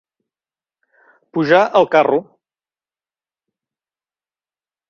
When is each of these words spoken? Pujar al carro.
Pujar 1.37 1.59
al 1.81 1.87
carro. 1.97 2.19